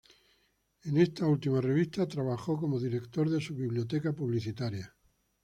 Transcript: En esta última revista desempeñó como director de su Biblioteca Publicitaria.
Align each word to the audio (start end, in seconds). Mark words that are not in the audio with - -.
En 0.85 0.97
esta 0.97 1.27
última 1.27 1.61
revista 1.61 2.07
desempeñó 2.07 2.57
como 2.57 2.79
director 2.79 3.29
de 3.29 3.39
su 3.39 3.53
Biblioteca 3.53 4.11
Publicitaria. 4.13 4.95